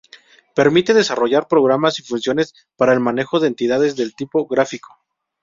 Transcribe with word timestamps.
Permite 0.55 0.95
desarrollar 0.95 1.47
programas 1.47 1.99
y 1.99 2.01
funciones 2.01 2.55
para 2.75 2.91
el 2.91 2.99
manejo 2.99 3.39
de 3.39 3.49
entidades 3.49 3.95
del 3.95 4.15
tipo 4.15 4.47
gráfico. 4.47 4.97